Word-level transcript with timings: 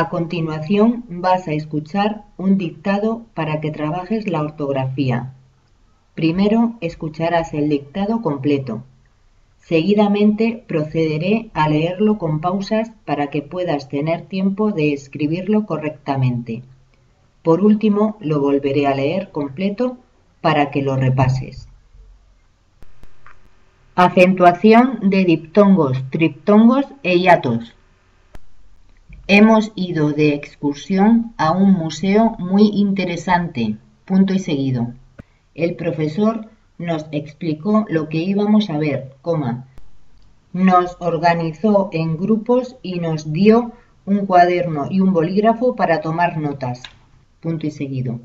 A 0.00 0.10
continuación 0.10 1.02
vas 1.08 1.48
a 1.48 1.52
escuchar 1.54 2.22
un 2.36 2.56
dictado 2.56 3.26
para 3.34 3.60
que 3.60 3.72
trabajes 3.72 4.28
la 4.28 4.42
ortografía. 4.42 5.34
Primero 6.14 6.74
escucharás 6.80 7.52
el 7.52 7.68
dictado 7.68 8.22
completo. 8.22 8.84
Seguidamente 9.58 10.62
procederé 10.68 11.50
a 11.52 11.68
leerlo 11.68 12.16
con 12.16 12.40
pausas 12.40 12.92
para 13.04 13.26
que 13.26 13.42
puedas 13.42 13.88
tener 13.88 14.26
tiempo 14.26 14.70
de 14.70 14.92
escribirlo 14.92 15.66
correctamente. 15.66 16.62
Por 17.42 17.60
último, 17.60 18.18
lo 18.20 18.40
volveré 18.40 18.86
a 18.86 18.94
leer 18.94 19.32
completo 19.32 19.96
para 20.40 20.70
que 20.70 20.82
lo 20.82 20.94
repases. 20.94 21.66
Acentuación 23.96 25.10
de 25.10 25.24
diptongos, 25.24 26.08
triptongos 26.10 26.86
e 27.02 27.18
hiatos. 27.18 27.74
Hemos 29.30 29.72
ido 29.74 30.12
de 30.12 30.32
excursión 30.32 31.34
a 31.36 31.50
un 31.50 31.72
museo 31.74 32.34
muy 32.38 32.68
interesante. 32.68 33.76
Punto 34.06 34.32
y 34.32 34.38
seguido. 34.38 34.94
El 35.54 35.76
profesor 35.76 36.48
nos 36.78 37.04
explicó 37.12 37.84
lo 37.90 38.08
que 38.08 38.16
íbamos 38.16 38.70
a 38.70 38.78
ver, 38.78 39.12
coma. 39.20 39.68
Nos 40.54 40.96
organizó 40.98 41.90
en 41.92 42.16
grupos 42.16 42.76
y 42.80 43.00
nos 43.00 43.30
dio 43.30 43.72
un 44.06 44.24
cuaderno 44.24 44.86
y 44.90 45.00
un 45.00 45.12
bolígrafo 45.12 45.76
para 45.76 46.00
tomar 46.00 46.38
notas. 46.38 46.82
Punto 47.42 47.66
y 47.66 47.70
seguido. 47.70 48.20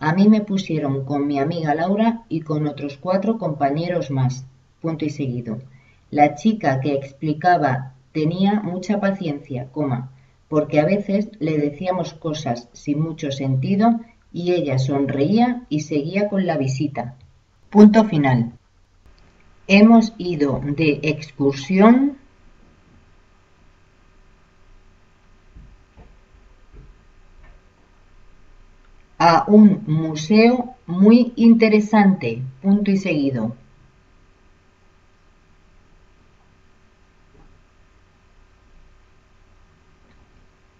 A 0.00 0.12
mí 0.12 0.28
me 0.28 0.40
pusieron 0.40 1.04
con 1.04 1.28
mi 1.28 1.38
amiga 1.38 1.72
Laura 1.76 2.24
y 2.28 2.40
con 2.40 2.66
otros 2.66 2.96
cuatro 2.96 3.38
compañeros 3.38 4.10
más. 4.10 4.44
Punto 4.80 5.04
y 5.04 5.10
seguido. 5.10 5.60
La 6.10 6.34
chica 6.34 6.80
que 6.80 6.94
explicaba 6.94 7.92
tenía 8.10 8.60
mucha 8.60 8.98
paciencia, 8.98 9.68
coma 9.70 10.10
porque 10.52 10.80
a 10.80 10.84
veces 10.84 11.30
le 11.38 11.56
decíamos 11.56 12.12
cosas 12.12 12.68
sin 12.74 13.00
mucho 13.00 13.32
sentido 13.32 14.00
y 14.34 14.52
ella 14.52 14.78
sonreía 14.78 15.62
y 15.70 15.80
seguía 15.80 16.28
con 16.28 16.44
la 16.44 16.58
visita. 16.58 17.16
Punto 17.70 18.04
final. 18.04 18.52
Hemos 19.66 20.12
ido 20.18 20.60
de 20.62 21.00
excursión 21.04 22.18
a 29.16 29.46
un 29.48 29.84
museo 29.86 30.74
muy 30.86 31.32
interesante. 31.36 32.42
Punto 32.60 32.90
y 32.90 32.98
seguido. 32.98 33.56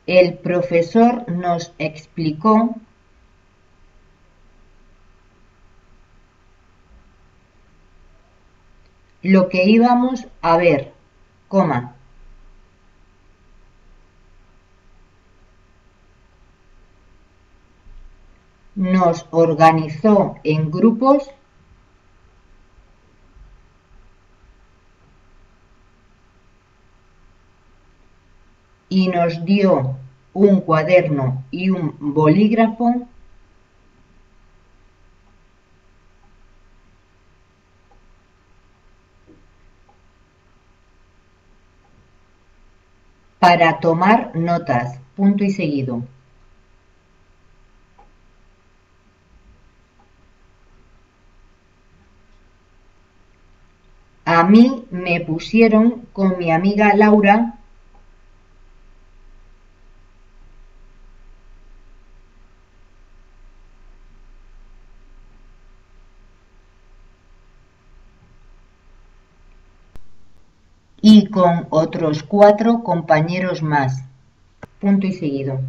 El 0.06 0.38
profesor 0.38 1.28
nos 1.30 1.72
explicó 1.78 2.74
lo 9.22 9.48
que 9.48 9.64
íbamos 9.64 10.26
a 10.40 10.56
ver, 10.56 10.92
coma. 11.48 11.94
Nos 18.74 19.26
organizó 19.30 20.36
en 20.42 20.70
grupos 20.70 21.30
y 28.92 29.08
nos 29.08 29.42
dio 29.46 29.96
un 30.34 30.60
cuaderno 30.60 31.44
y 31.50 31.70
un 31.70 31.96
bolígrafo 31.98 33.08
para 43.38 43.80
tomar 43.80 44.36
notas, 44.36 45.00
punto 45.16 45.42
y 45.42 45.50
seguido. 45.50 46.02
A 54.26 54.44
mí 54.44 54.84
me 54.90 55.20
pusieron 55.22 56.02
con 56.12 56.36
mi 56.36 56.52
amiga 56.52 56.94
Laura 56.94 57.58
y 71.02 71.26
con 71.26 71.66
otros 71.70 72.22
cuatro 72.22 72.82
compañeros 72.84 73.62
más. 73.62 74.04
Punto 74.80 75.06
y 75.06 75.12
seguido. 75.12 75.60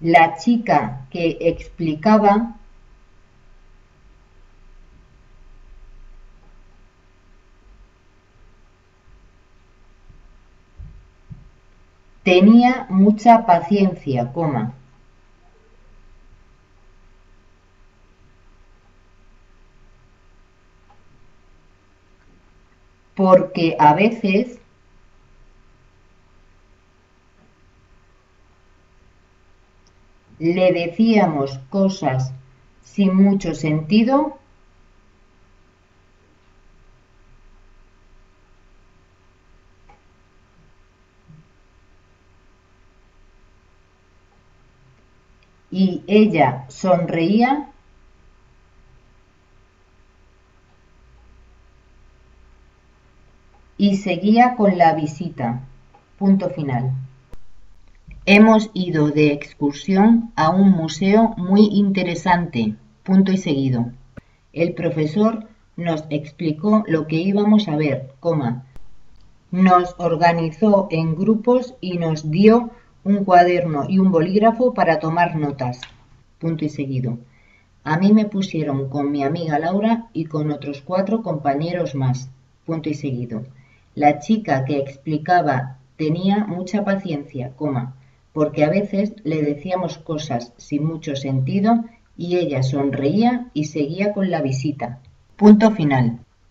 La 0.00 0.36
chica 0.36 1.06
que 1.10 1.36
explicaba 1.40 2.56
Tenía 12.26 12.88
mucha 12.90 13.46
paciencia, 13.46 14.32
coma. 14.32 14.74
porque 23.14 23.76
a 23.78 23.94
veces 23.94 24.58
le 30.38 30.72
decíamos 30.72 31.58
cosas 31.70 32.32
sin 32.82 33.14
mucho 33.14 33.54
sentido 33.54 34.38
y 45.76 46.02
ella 46.06 46.64
sonreía 46.68 47.68
y 53.76 53.98
seguía 53.98 54.56
con 54.56 54.78
la 54.78 54.94
visita. 54.94 55.60
Punto 56.18 56.48
final. 56.48 56.92
Hemos 58.24 58.70
ido 58.72 59.10
de 59.10 59.34
excursión 59.34 60.32
a 60.34 60.48
un 60.48 60.70
museo 60.70 61.34
muy 61.36 61.66
interesante. 61.66 62.76
Punto 63.02 63.32
y 63.32 63.36
seguido. 63.36 63.92
El 64.54 64.72
profesor 64.72 65.46
nos 65.76 66.04
explicó 66.08 66.84
lo 66.86 67.06
que 67.06 67.16
íbamos 67.16 67.68
a 67.68 67.76
ver, 67.76 68.14
coma. 68.20 68.64
Nos 69.50 69.94
organizó 69.98 70.88
en 70.90 71.16
grupos 71.16 71.74
y 71.82 71.98
nos 71.98 72.30
dio 72.30 72.70
un 73.06 73.24
cuaderno 73.24 73.86
y 73.88 74.00
un 74.00 74.10
bolígrafo 74.10 74.74
para 74.74 74.98
tomar 74.98 75.36
notas. 75.36 75.80
Punto 76.40 76.64
y 76.64 76.68
seguido. 76.68 77.18
A 77.84 77.98
mí 77.98 78.12
me 78.12 78.24
pusieron 78.24 78.88
con 78.88 79.12
mi 79.12 79.22
amiga 79.22 79.60
Laura 79.60 80.08
y 80.12 80.24
con 80.24 80.50
otros 80.50 80.82
cuatro 80.84 81.22
compañeros 81.22 81.94
más. 81.94 82.28
Punto 82.64 82.88
y 82.88 82.94
seguido. 82.94 83.44
La 83.94 84.18
chica 84.18 84.64
que 84.64 84.78
explicaba 84.78 85.78
tenía 85.96 86.46
mucha 86.46 86.84
paciencia, 86.84 87.52
coma, 87.54 87.94
porque 88.32 88.64
a 88.64 88.70
veces 88.70 89.12
le 89.22 89.40
decíamos 89.42 89.98
cosas 89.98 90.52
sin 90.56 90.84
mucho 90.84 91.14
sentido 91.14 91.84
y 92.16 92.38
ella 92.38 92.64
sonreía 92.64 93.46
y 93.54 93.66
seguía 93.66 94.12
con 94.12 94.32
la 94.32 94.42
visita. 94.42 94.98
Punto 95.36 95.70
final. 95.70 96.18